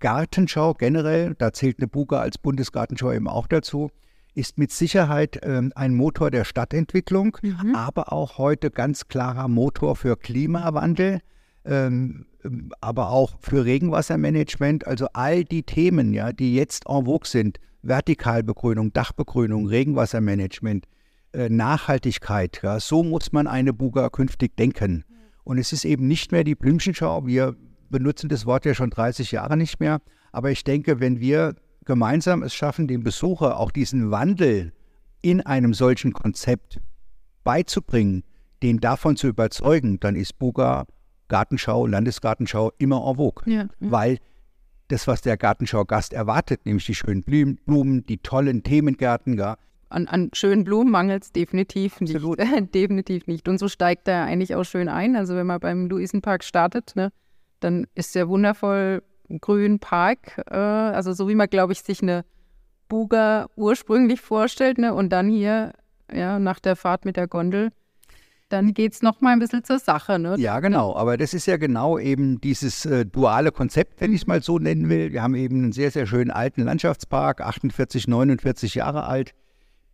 Gartenschau 0.00 0.74
generell, 0.74 1.34
da 1.38 1.52
zählt 1.52 1.78
eine 1.78 1.88
Buga 1.88 2.20
als 2.20 2.38
Bundesgartenschau 2.38 3.12
eben 3.12 3.28
auch 3.28 3.46
dazu, 3.46 3.90
ist 4.34 4.58
mit 4.58 4.72
Sicherheit 4.72 5.40
ähm, 5.42 5.72
ein 5.76 5.94
Motor 5.94 6.30
der 6.30 6.44
Stadtentwicklung, 6.44 7.36
mhm. 7.42 7.74
aber 7.74 8.12
auch 8.12 8.38
heute 8.38 8.70
ganz 8.70 9.08
klarer 9.08 9.48
Motor 9.48 9.96
für 9.96 10.16
Klimawandel. 10.16 11.20
Ähm, 11.64 12.26
aber 12.80 13.10
auch 13.10 13.32
für 13.40 13.64
Regenwassermanagement, 13.64 14.86
also 14.86 15.06
all 15.12 15.44
die 15.44 15.62
Themen, 15.62 16.12
ja, 16.12 16.32
die 16.32 16.54
jetzt 16.54 16.86
en 16.86 17.04
vogue 17.06 17.26
sind, 17.26 17.58
Vertikalbegrünung, 17.82 18.92
Dachbegrünung, 18.92 19.66
Regenwassermanagement, 19.66 20.86
äh, 21.32 21.48
Nachhaltigkeit. 21.48 22.60
Ja, 22.62 22.80
so 22.80 23.02
muss 23.02 23.32
man 23.32 23.46
eine 23.46 23.72
Buga 23.72 24.08
künftig 24.10 24.56
denken. 24.56 25.04
Und 25.44 25.58
es 25.58 25.72
ist 25.72 25.84
eben 25.84 26.06
nicht 26.06 26.32
mehr 26.32 26.44
die 26.44 26.54
Blümchenschau. 26.54 27.26
Wir 27.26 27.54
benutzen 27.90 28.28
das 28.28 28.46
Wort 28.46 28.64
ja 28.64 28.74
schon 28.74 28.90
30 28.90 29.32
Jahre 29.32 29.56
nicht 29.56 29.80
mehr. 29.80 30.00
Aber 30.32 30.50
ich 30.50 30.64
denke, 30.64 31.00
wenn 31.00 31.20
wir 31.20 31.54
gemeinsam 31.84 32.42
es 32.42 32.54
schaffen, 32.54 32.88
dem 32.88 33.02
Besucher 33.02 33.58
auch 33.60 33.70
diesen 33.70 34.10
Wandel 34.10 34.72
in 35.20 35.42
einem 35.42 35.74
solchen 35.74 36.12
Konzept 36.12 36.80
beizubringen, 37.44 38.24
den 38.62 38.80
davon 38.80 39.16
zu 39.16 39.28
überzeugen, 39.28 40.00
dann 40.00 40.16
ist 40.16 40.38
Buga 40.38 40.86
Gartenschau, 41.28 41.86
Landesgartenschau 41.86 42.72
immer 42.78 43.06
en 43.08 43.16
vogue. 43.16 43.42
Ja. 43.46 43.66
Weil 43.80 44.18
das, 44.88 45.06
was 45.06 45.22
der 45.22 45.36
Gartenschau-Gast 45.36 46.12
erwartet, 46.12 46.66
nämlich 46.66 46.86
die 46.86 46.94
schönen 46.94 47.22
Blumen, 47.22 48.04
die 48.06 48.18
tollen 48.18 48.62
Themengärten, 48.62 49.38
ja. 49.38 49.56
An, 49.88 50.08
an 50.08 50.30
schönen 50.32 50.64
Blumen 50.64 50.90
mangelt 50.90 51.24
es 51.24 51.32
definitiv 51.32 52.00
nicht. 52.00 52.14
definitiv 52.74 53.26
nicht. 53.26 53.48
Und 53.48 53.58
so 53.58 53.68
steigt 53.68 54.08
er 54.08 54.24
eigentlich 54.24 54.54
auch 54.54 54.64
schön 54.64 54.88
ein. 54.88 55.14
Also 55.16 55.36
wenn 55.36 55.46
man 55.46 55.60
beim 55.60 55.86
Luisenpark 55.86 56.42
startet, 56.42 56.96
ne, 56.96 57.12
dann 57.60 57.86
ist 57.94 58.14
der 58.14 58.28
wundervoll 58.28 59.02
grün 59.40 59.78
Park. 59.78 60.42
Äh, 60.50 60.56
also 60.56 61.12
so 61.12 61.28
wie 61.28 61.34
man, 61.34 61.48
glaube 61.48 61.72
ich, 61.72 61.82
sich 61.82 62.02
eine 62.02 62.24
Buga 62.88 63.46
ursprünglich 63.56 64.20
vorstellt. 64.20 64.78
Ne, 64.78 64.92
und 64.92 65.10
dann 65.10 65.28
hier, 65.28 65.72
ja, 66.12 66.38
nach 66.38 66.58
der 66.58 66.76
Fahrt 66.76 67.04
mit 67.04 67.16
der 67.16 67.28
Gondel, 67.28 67.70
dann 68.48 68.74
geht 68.74 68.92
es 68.92 69.02
nochmal 69.02 69.32
ein 69.32 69.38
bisschen 69.38 69.64
zur 69.64 69.78
Sache. 69.78 70.18
Ne? 70.18 70.36
Ja, 70.38 70.60
genau. 70.60 70.94
Aber 70.94 71.16
das 71.16 71.34
ist 71.34 71.46
ja 71.46 71.56
genau 71.56 71.98
eben 71.98 72.40
dieses 72.40 72.84
äh, 72.86 73.04
duale 73.04 73.52
Konzept, 73.52 74.00
wenn 74.00 74.12
ich 74.12 74.22
es 74.22 74.26
mal 74.26 74.42
so 74.42 74.58
nennen 74.58 74.88
will. 74.88 75.12
Wir 75.12 75.22
haben 75.22 75.34
eben 75.34 75.64
einen 75.64 75.72
sehr, 75.72 75.90
sehr 75.90 76.06
schönen 76.06 76.30
alten 76.30 76.62
Landschaftspark, 76.62 77.40
48, 77.40 78.06
49 78.06 78.74
Jahre 78.76 79.04
alt, 79.04 79.34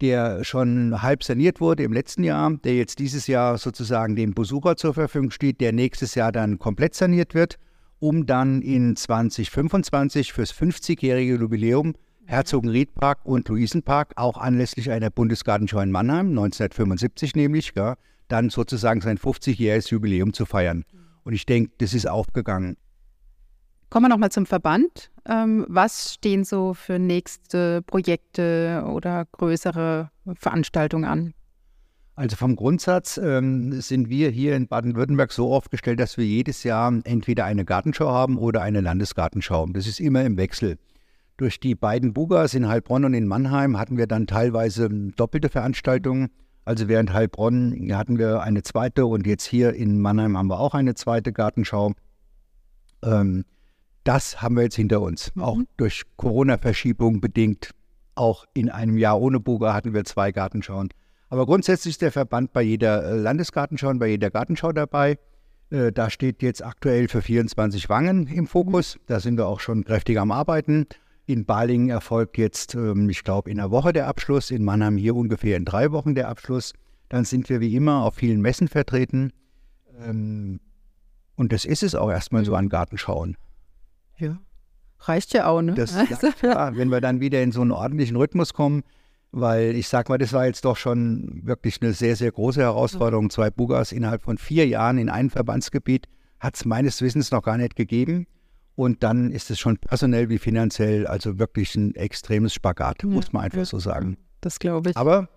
der 0.01 0.45
schon 0.45 1.03
halb 1.03 1.23
saniert 1.23 1.61
wurde 1.61 1.83
im 1.85 1.93
letzten 1.93 2.25
Jahr, 2.25 2.51
der 2.65 2.75
jetzt 2.75 2.99
dieses 2.99 3.27
Jahr 3.27 3.59
sozusagen 3.59 4.17
dem 4.17 4.35
Besucher 4.35 4.77
zur 4.77 4.95
Verfügung 4.95 5.31
steht, 5.31 5.61
der 5.61 5.73
nächstes 5.73 6.15
Jahr 6.15 6.33
dann 6.33 6.59
komplett 6.59 6.95
saniert 6.95 7.35
wird, 7.35 7.57
um 7.99 8.27
dann 8.27 8.63
in 8.63 8.97
2025 8.97 10.33
fürs 10.33 10.53
50-jährige 10.53 11.37
Jubiläum 11.37 11.95
Herzogenriedpark 12.27 13.25
und 13.25 13.49
Luisenpark, 13.49 14.13
auch 14.17 14.39
anlässlich 14.39 14.91
einer 14.91 15.11
Bundesgartenschau 15.11 15.81
in 15.81 15.91
Mannheim, 15.91 16.29
1975 16.29 17.35
nämlich, 17.35 17.73
ja, 17.77 17.97
dann 18.31 18.51
sozusagen 18.51 19.01
sein 19.01 19.19
50-jähriges 19.19 19.91
Jubiläum 19.91 20.33
zu 20.33 20.47
feiern. 20.47 20.85
Und 21.25 21.35
ich 21.35 21.47
denke, 21.47 21.73
das 21.79 21.95
ist 21.95 22.09
aufgegangen. 22.09 22.77
Kommen 23.91 24.05
wir 24.05 24.09
nochmal 24.09 24.31
zum 24.31 24.47
Verband. 24.47 25.11
Ähm, 25.29 25.67
was 25.69 26.15
stehen 26.15 26.45
so 26.45 26.75
für 26.75 26.99
nächste 26.99 27.83
Projekte 27.83 28.85
oder 28.87 29.27
größere 29.33 30.11
Veranstaltungen 30.35 31.05
an? 31.05 31.35
Also 32.15 32.37
vom 32.37 32.55
Grundsatz 32.55 33.19
ähm, 33.19 33.81
sind 33.81 34.09
wir 34.09 34.31
hier 34.31 34.55
in 34.55 34.69
Baden-Württemberg 34.69 35.33
so 35.33 35.53
aufgestellt, 35.55 35.99
dass 35.99 36.19
wir 36.19 36.27
jedes 36.27 36.65
Jahr 36.65 36.93
entweder 37.05 37.47
eine 37.47 37.65
Gartenschau 37.65 38.11
haben 38.11 38.39
oder 38.39 38.63
eine 38.63 38.81
Landesgartenschau. 38.81 39.67
Das 39.73 39.87
ist 39.87 40.01
immer 40.01 40.25
im 40.25 40.37
Wechsel. 40.37 40.77
Durch 41.37 41.59
die 41.59 41.75
beiden 41.75 42.13
Bugas 42.13 42.53
in 42.53 42.69
Heilbronn 42.69 43.07
und 43.07 43.15
in 43.15 43.27
Mannheim 43.27 43.79
hatten 43.79 43.97
wir 43.97 44.07
dann 44.07 44.27
teilweise 44.27 44.91
doppelte 45.17 45.49
Veranstaltungen. 45.49 46.29
Also 46.71 46.87
während 46.87 47.13
Heilbronn 47.13 47.91
hatten 47.91 48.17
wir 48.17 48.43
eine 48.43 48.63
zweite 48.63 49.05
und 49.05 49.27
jetzt 49.27 49.45
hier 49.45 49.75
in 49.75 49.99
Mannheim 50.01 50.39
haben 50.39 50.47
wir 50.47 50.61
auch 50.61 50.73
eine 50.73 50.95
zweite 50.95 51.33
Gartenschau. 51.33 51.95
Ähm, 53.03 53.45
das 54.05 54.41
haben 54.41 54.55
wir 54.55 54.63
jetzt 54.63 54.77
hinter 54.77 55.01
uns. 55.01 55.35
Mhm. 55.35 55.43
Auch 55.43 55.59
durch 55.79 56.03
Corona-Verschiebung 56.17 57.21
bedingt. 57.21 57.73
Auch 58.15 58.45
in 58.55 58.71
einem 58.71 58.99
Jahr 58.99 59.21
ohne 59.21 59.41
Buga 59.41 59.75
hatten 59.75 59.95
wir 59.95 60.05
zwei 60.05 60.31
Gartenschauen. 60.31 60.91
Aber 61.29 61.45
grundsätzlich 61.45 61.95
ist 61.95 62.03
der 62.03 62.13
Verband 62.13 62.53
bei 62.53 62.63
jeder 62.63 63.03
äh, 63.03 63.17
Landesgartenschau 63.17 63.89
und 63.89 63.99
bei 63.99 64.07
jeder 64.07 64.31
Gartenschau 64.31 64.71
dabei. 64.71 65.19
Äh, 65.71 65.91
da 65.91 66.09
steht 66.09 66.41
jetzt 66.41 66.65
aktuell 66.65 67.09
für 67.09 67.21
24 67.21 67.89
Wangen 67.89 68.29
im 68.29 68.47
Fokus. 68.47 68.95
Mhm. 68.95 69.01
Da 69.09 69.19
sind 69.19 69.39
wir 69.39 69.49
auch 69.49 69.59
schon 69.59 69.85
kräftig 69.85 70.21
am 70.21 70.31
Arbeiten. 70.31 70.87
In 71.31 71.45
Balingen 71.45 71.91
erfolgt 71.91 72.39
jetzt, 72.39 72.75
ähm, 72.75 73.09
ich 73.09 73.23
glaube, 73.23 73.51
in 73.51 73.61
einer 73.61 73.71
Woche 73.71 73.93
der 73.93 74.09
Abschluss, 74.09 74.51
in 74.51 74.65
Mannheim 74.65 74.97
hier 74.97 75.15
ungefähr 75.15 75.57
in 75.57 75.65
drei 75.65 75.93
Wochen 75.93 76.17
der 76.17 76.29
Abschluss. 76.29 76.73
Dann 77.09 77.25
sind 77.25 77.49
wir 77.49 77.61
wie 77.61 77.77
immer 77.77 78.03
auf 78.03 78.17
vielen 78.17 78.41
Messen 78.41 78.67
vertreten. 78.67 79.33
Ähm, 80.05 80.59
und 81.37 81.53
das 81.53 81.65
ist 81.65 81.85
es 81.85 81.95
auch 81.95 82.11
erstmal 82.11 82.45
so 82.45 82.57
an 82.57 82.69
Gartenschauen. 82.69 83.37
Ja, 84.19 84.41
reicht 84.99 85.33
ja 85.33 85.47
auch, 85.47 85.63
ne? 85.63 85.75
Das, 85.75 85.95
also, 85.95 86.33
ja, 86.43 86.77
wenn 86.77 86.89
wir 86.89 87.01
dann 87.01 87.21
wieder 87.21 87.41
in 87.43 87.53
so 87.53 87.61
einen 87.61 87.71
ordentlichen 87.71 88.17
Rhythmus 88.17 88.53
kommen, 88.53 88.83
weil 89.31 89.77
ich 89.77 89.87
sag 89.87 90.09
mal, 90.09 90.19
das 90.19 90.33
war 90.33 90.47
jetzt 90.47 90.65
doch 90.65 90.77
schon 90.77 91.43
wirklich 91.45 91.81
eine 91.81 91.93
sehr, 91.93 92.17
sehr 92.17 92.33
große 92.33 92.61
Herausforderung. 92.61 93.31
Zwei 93.31 93.51
Bugas 93.51 93.93
innerhalb 93.93 94.23
von 94.23 94.37
vier 94.37 94.67
Jahren 94.67 94.99
in 94.99 95.09
einem 95.09 95.31
Verbandsgebiet 95.31 96.09
hat 96.41 96.57
es 96.57 96.65
meines 96.65 97.01
Wissens 97.03 97.31
noch 97.31 97.43
gar 97.43 97.57
nicht 97.57 97.77
gegeben. 97.77 98.27
Und 98.81 99.03
dann 99.03 99.31
ist 99.31 99.51
es 99.51 99.59
schon 99.59 99.77
personell 99.77 100.31
wie 100.31 100.39
finanziell 100.39 101.07
also 101.07 101.39
wirklich 101.39 101.75
ein 101.75 101.95
extremes 101.97 102.55
Spagat, 102.55 103.03
ja, 103.03 103.11
muss 103.11 103.31
man 103.31 103.43
einfach 103.43 103.59
ja, 103.59 103.65
so 103.67 103.79
sagen. 103.79 104.17
Das 104.41 104.59
glaube 104.59 104.89
ich. 104.89 104.97
Aber 104.97 105.29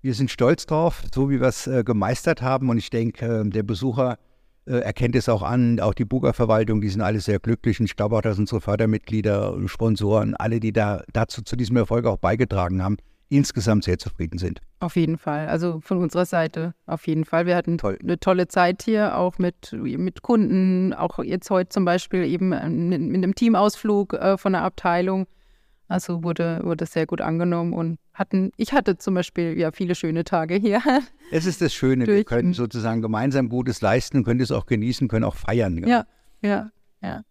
wir 0.00 0.14
sind 0.14 0.30
stolz 0.30 0.64
drauf, 0.66 1.02
so 1.12 1.28
wie 1.28 1.40
wir 1.40 1.48
es 1.48 1.66
äh, 1.66 1.82
gemeistert 1.82 2.40
haben. 2.40 2.70
Und 2.70 2.78
ich 2.78 2.88
denke, 2.88 3.40
äh, 3.40 3.50
der 3.50 3.64
Besucher 3.64 4.16
äh, 4.64 4.76
erkennt 4.76 5.16
es 5.16 5.28
auch 5.28 5.42
an, 5.42 5.80
auch 5.80 5.92
die 5.92 6.04
Buga-Verwaltung, 6.04 6.80
die 6.80 6.88
sind 6.88 7.00
alle 7.00 7.18
sehr 7.18 7.40
glücklich. 7.40 7.80
Und 7.80 7.86
ich 7.86 7.96
glaube 7.96 8.16
auch, 8.16 8.22
dass 8.22 8.38
unsere 8.38 8.60
Fördermitglieder, 8.60 9.56
Sponsoren, 9.66 10.36
alle, 10.36 10.60
die 10.60 10.72
da 10.72 11.02
dazu 11.12 11.42
zu 11.42 11.56
diesem 11.56 11.76
Erfolg 11.78 12.06
auch 12.06 12.18
beigetragen 12.18 12.80
haben, 12.80 12.96
insgesamt 13.32 13.84
sehr 13.84 13.98
zufrieden 13.98 14.38
sind. 14.38 14.60
Auf 14.80 14.96
jeden 14.96 15.18
Fall. 15.18 15.48
Also 15.48 15.80
von 15.80 15.98
unserer 15.98 16.26
Seite 16.26 16.74
auf 16.86 17.06
jeden 17.06 17.24
Fall. 17.24 17.46
Wir 17.46 17.56
hatten 17.56 17.78
Toll. 17.78 17.98
eine 18.02 18.18
tolle 18.18 18.48
Zeit 18.48 18.82
hier, 18.82 19.16
auch 19.16 19.38
mit, 19.38 19.72
mit 19.72 20.22
Kunden, 20.22 20.92
auch 20.92 21.18
jetzt 21.22 21.50
heute 21.50 21.70
zum 21.70 21.84
Beispiel 21.84 22.24
eben 22.24 22.50
mit, 22.50 23.00
mit 23.00 23.16
einem 23.16 23.34
Teamausflug 23.34 24.14
äh, 24.14 24.38
von 24.38 24.52
der 24.52 24.62
Abteilung. 24.62 25.26
Also 25.88 26.22
wurde, 26.22 26.60
wurde 26.62 26.86
sehr 26.86 27.06
gut 27.06 27.20
angenommen 27.20 27.72
und 27.74 27.98
hatten, 28.14 28.50
ich 28.56 28.72
hatte 28.72 28.96
zum 28.96 29.14
Beispiel 29.14 29.58
ja 29.58 29.72
viele 29.72 29.94
schöne 29.94 30.24
Tage 30.24 30.54
hier. 30.54 30.82
Es 31.34 31.46
ist 31.46 31.62
das 31.62 31.72
Schöne, 31.72 32.06
wir 32.06 32.24
können 32.24 32.52
sozusagen 32.52 33.00
gemeinsam 33.00 33.48
Gutes 33.48 33.80
leisten, 33.80 34.22
können 34.22 34.40
es 34.40 34.52
auch 34.52 34.66
genießen, 34.66 35.08
können 35.08 35.24
auch 35.24 35.34
feiern. 35.34 35.78
Ja, 35.78 36.04
ja, 36.42 36.48
ja. 36.50 36.70
ja. 37.02 37.22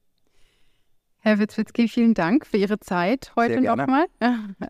Herr 1.24 1.38
Witzwitzki, 1.38 1.88
vielen 1.88 2.16
Dank 2.16 2.48
für 2.48 2.58
Ihre 2.58 2.80
Zeit 2.80 3.32
heute 3.36 3.62
nochmal. 3.62 4.06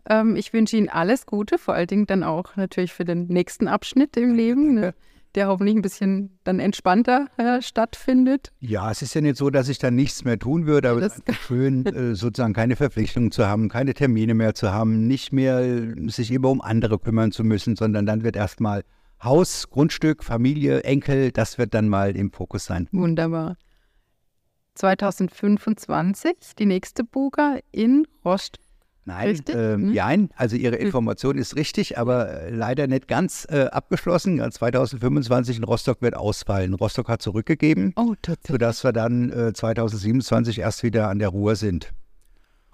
Ähm, 0.08 0.36
ich 0.36 0.52
wünsche 0.52 0.76
Ihnen 0.76 0.88
alles 0.88 1.26
Gute, 1.26 1.56
vor 1.56 1.74
allen 1.74 1.86
Dingen 1.86 2.06
dann 2.06 2.22
auch 2.22 2.56
natürlich 2.56 2.92
für 2.92 3.04
den 3.04 3.26
nächsten 3.26 3.68
Abschnitt 3.68 4.16
im 4.16 4.34
Leben, 4.34 4.74
ne, 4.74 4.94
der 5.34 5.48
hoffentlich 5.48 5.76
ein 5.76 5.82
bisschen 5.82 6.38
dann 6.44 6.60
entspannter 6.60 7.28
äh, 7.36 7.62
stattfindet. 7.62 8.52
Ja, 8.60 8.90
es 8.90 9.00
ist 9.00 9.14
ja 9.14 9.20
nicht 9.20 9.36
so, 9.36 9.48
dass 9.50 9.68
ich 9.68 9.78
dann 9.78 9.94
nichts 9.94 10.24
mehr 10.24 10.38
tun 10.38 10.66
würde, 10.66 10.90
aber 10.90 11.02
es 11.02 11.18
ist 11.18 11.34
schön, 11.46 11.86
äh, 11.86 12.14
sozusagen 12.14 12.52
keine 12.52 12.76
Verpflichtungen 12.76 13.30
zu 13.30 13.46
haben, 13.46 13.68
keine 13.68 13.94
Termine 13.94 14.34
mehr 14.34 14.54
zu 14.54 14.72
haben, 14.72 15.06
nicht 15.06 15.32
mehr 15.32 15.60
äh, 15.60 15.94
sich 16.08 16.30
immer 16.30 16.50
um 16.50 16.60
andere 16.60 16.98
kümmern 16.98 17.32
zu 17.32 17.44
müssen, 17.44 17.76
sondern 17.76 18.04
dann 18.04 18.24
wird 18.24 18.36
erstmal 18.36 18.84
Haus, 19.22 19.70
Grundstück, 19.70 20.24
Familie, 20.24 20.82
Enkel, 20.82 21.30
das 21.30 21.56
wird 21.56 21.74
dann 21.74 21.88
mal 21.88 22.16
im 22.16 22.32
Fokus 22.32 22.64
sein. 22.64 22.88
Wunderbar. 22.92 23.56
2025 24.74 26.54
die 26.58 26.66
nächste 26.66 27.04
Buga 27.04 27.58
in 27.70 28.06
Rost. 28.24 28.58
Nein, 29.04 29.40
äh, 29.48 29.76
mhm. 29.76 29.92
nein, 29.94 30.28
also 30.36 30.54
Ihre 30.54 30.76
hm. 30.76 30.86
Information 30.86 31.36
ist 31.36 31.56
richtig, 31.56 31.98
aber 31.98 32.30
äh, 32.30 32.50
leider 32.50 32.86
nicht 32.86 33.08
ganz 33.08 33.46
äh, 33.50 33.64
abgeschlossen. 33.64 34.38
2025 34.38 35.56
in 35.56 35.64
Rostock 35.64 36.02
wird 36.02 36.16
ausfallen. 36.16 36.74
Rostock 36.74 37.08
hat 37.08 37.20
zurückgegeben, 37.20 37.94
oh, 37.96 38.14
sodass 38.46 38.84
wir 38.84 38.92
dann 38.92 39.30
äh, 39.32 39.52
2027 39.52 40.60
erst 40.60 40.84
wieder 40.84 41.08
an 41.08 41.18
der 41.18 41.30
Ruhr 41.30 41.56
sind. 41.56 41.92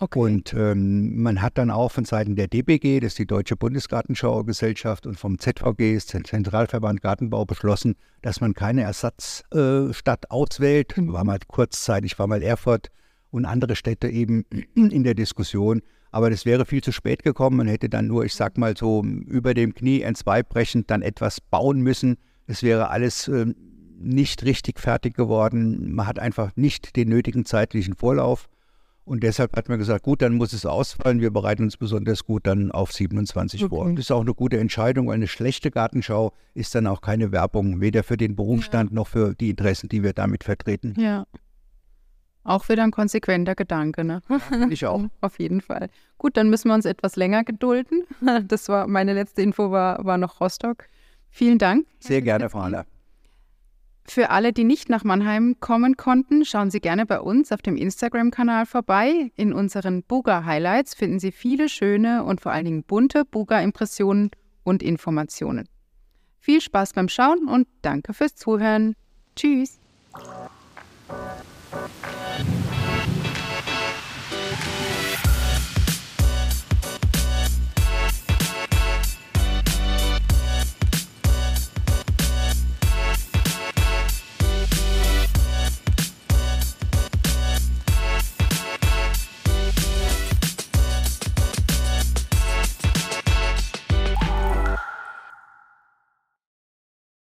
Okay. 0.01 0.19
Und 0.21 0.55
ähm, 0.55 1.21
man 1.21 1.43
hat 1.43 1.59
dann 1.59 1.73
auch 1.73 1.91
von 1.91 2.05
Seiten 2.05 2.37
der 2.37 2.47
DBG, 2.47 3.01
das 3.01 3.13
ist 3.13 3.19
die 3.19 3.27
Deutsche 3.27 3.57
Bundesgartenschaugesellschaft, 3.57 5.07
und 5.07 5.19
vom 5.19 5.41
ZVG, 5.41 5.95
das 5.95 6.07
Zentralverband 6.07 7.03
Gartenbau, 7.03 7.45
beschlossen, 7.45 7.97
dass 8.23 8.41
man 8.41 8.55
keine 8.55 8.83
Ersatzstadt 8.83 10.25
äh, 10.25 10.29
auswählt. 10.29 10.97
Mhm. 10.97 11.13
War 11.13 11.25
mal 11.25 11.39
kurzzeitig, 11.49 12.17
war 12.19 12.29
mal 12.29 12.45
Erfurt 12.45 12.91
und 13.33 13.45
andere 13.45 13.75
Städte 13.75 14.09
eben 14.09 14.45
in 14.75 15.03
der 15.03 15.15
Diskussion. 15.15 15.83
Aber 16.13 16.31
das 16.31 16.47
wäre 16.47 16.65
viel 16.65 16.83
zu 16.83 16.93
spät 16.93 17.25
gekommen. 17.25 17.57
Man 17.57 17.67
hätte 17.67 17.89
dann 17.89 18.07
nur, 18.07 18.25
ich 18.25 18.35
sag 18.35 18.57
mal 18.57 18.77
so, 18.77 19.05
über 19.05 19.53
dem 19.53 19.75
Knie 19.75 20.03
entzweibrechend 20.03 20.91
dann 20.91 21.03
etwas 21.03 21.41
bauen 21.41 21.81
müssen. 21.81 22.19
Es 22.47 22.63
wäre 22.63 22.89
alles 22.91 23.27
äh, 23.27 23.47
nicht 23.99 24.45
richtig 24.45 24.79
fertig 24.79 25.15
geworden. 25.15 25.93
Man 25.93 26.07
hat 26.07 26.21
einfach 26.21 26.53
nicht 26.55 26.95
den 26.95 27.09
nötigen 27.09 27.45
zeitlichen 27.45 27.95
Vorlauf. 27.95 28.49
Und 29.09 29.23
deshalb 29.23 29.57
hat 29.57 29.71
man 29.71 29.79
gesagt, 29.79 30.05
gut, 30.05 30.21
dann 30.21 30.35
muss 30.35 30.53
es 30.53 30.67
ausfallen. 30.67 31.23
Wir 31.23 31.31
bereiten 31.31 31.63
uns 31.63 31.79
besonders 31.79 32.25
gut 32.25 32.47
dann 32.47 32.71
auf 32.71 32.93
27 32.93 33.65
okay. 33.65 33.69
vor. 33.71 33.89
Das 33.91 34.01
ist 34.01 34.13
auch 34.13 34.21
eine 34.21 34.35
gute 34.35 34.59
Entscheidung, 34.59 35.11
eine 35.11 35.27
schlechte 35.27 35.71
Gartenschau 35.71 36.35
ist 36.53 36.75
dann 36.75 36.87
auch 36.87 37.01
keine 37.01 37.33
Werbung, 37.33 37.81
weder 37.81 38.03
für 38.03 38.19
den 38.19 38.37
Berufsstand 38.37 38.91
ja. 38.91 38.95
noch 38.95 39.09
für 39.09 39.35
die 39.35 39.49
Interessen, 39.49 39.89
die 39.89 40.03
wir 40.03 40.13
damit 40.13 40.45
vertreten. 40.45 40.95
Ja. 40.99 41.27
Auch 42.45 42.69
wieder 42.69 42.83
ein 42.83 42.91
konsequenter 42.91 43.55
Gedanke, 43.55 44.05
ne? 44.05 44.21
Ja, 44.29 44.69
ich 44.69 44.85
auch. 44.85 45.03
auf 45.23 45.39
jeden 45.39 45.63
Fall. 45.63 45.89
Gut, 46.19 46.37
dann 46.37 46.51
müssen 46.51 46.69
wir 46.69 46.75
uns 46.75 46.85
etwas 46.85 47.17
länger 47.17 47.45
gedulden. 47.45 48.05
Das 48.47 48.69
war 48.69 48.87
meine 48.87 49.15
letzte 49.15 49.41
Info 49.41 49.71
war, 49.71 50.05
war 50.05 50.19
noch 50.19 50.41
Rostock. 50.41 50.85
Vielen 51.31 51.59
Dank. 51.59 51.87
Sehr 51.99 52.21
gerne, 52.21 52.51
Frau 52.51 52.63
Haller. 52.63 52.85
Für 54.11 54.31
alle, 54.31 54.55
die 54.55 54.65
nicht 54.65 54.89
nach 54.89 55.05
Mannheim 55.05 55.57
kommen 55.61 55.99
konnten, 55.99 56.47
schauen 56.47 56.71
Sie 56.71 56.81
gerne 56.81 57.05
bei 57.05 57.21
uns 57.21 57.53
auf 57.53 57.61
dem 57.61 57.77
Instagram-Kanal 57.77 58.65
vorbei. 58.65 59.31
In 59.37 59.53
unseren 59.53 60.03
Buga-Highlights 60.03 60.95
finden 60.95 61.19
Sie 61.19 61.31
viele 61.31 61.69
schöne 61.69 62.25
und 62.25 62.41
vor 62.41 62.53
allen 62.53 62.65
Dingen 62.65 62.85
bunte 62.85 63.27
Buga-Impressionen 63.27 64.31
und 64.65 64.83
Informationen. 64.83 65.69
Viel 66.39 66.63
Spaß 66.63 66.95
beim 66.95 67.11
Schauen 67.11 67.49
und 67.49 67.69
danke 67.83 68.15
fürs 68.15 68.35
Zuhören. 68.35 68.95
Tschüss. 69.37 69.79